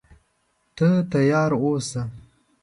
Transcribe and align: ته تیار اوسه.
ته 0.75 0.87
تیار 1.11 1.51
اوسه. 1.61 2.01